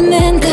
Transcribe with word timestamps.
man. 0.00 0.47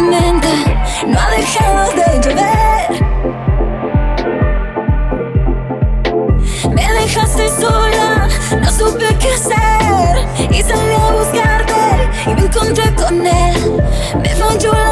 no 0.00 1.18
ha 1.18 1.30
dejado 1.30 1.90
de 1.92 2.20
llover. 2.22 2.88
Me 6.72 6.92
dejaste 7.00 7.48
sola, 7.48 8.28
no 8.60 8.70
supe 8.70 9.06
qué 9.18 9.28
hacer. 9.32 10.28
Y 10.52 10.62
salí 10.62 10.94
a 10.94 11.12
buscarte 11.12 12.10
y 12.26 12.34
me 12.34 12.42
encontré 12.42 12.94
con 12.94 13.26
él. 13.26 13.82
Me 14.22 14.28
falló 14.36 14.72
la 14.72 14.87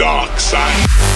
dark 0.00 0.40
side. 0.40 1.09